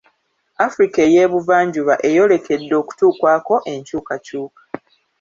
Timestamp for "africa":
0.67-0.99